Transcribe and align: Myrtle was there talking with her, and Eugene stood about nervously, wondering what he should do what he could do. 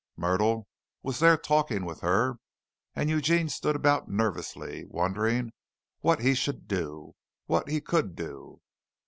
Myrtle 0.17 0.67
was 1.03 1.19
there 1.19 1.37
talking 1.37 1.85
with 1.85 1.99
her, 1.99 2.39
and 2.95 3.07
Eugene 3.07 3.49
stood 3.49 3.75
about 3.75 4.09
nervously, 4.09 4.83
wondering 4.89 5.51
what 5.99 6.21
he 6.21 6.33
should 6.33 6.67
do 6.67 7.13
what 7.45 7.69
he 7.69 7.81
could 7.81 8.15
do. 8.15 8.61